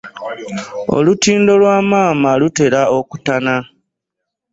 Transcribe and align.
Olukindo 0.97 1.51
lwa 1.61 1.77
maama 1.89 2.31
lutera 2.39 2.81
okutana. 2.97 3.55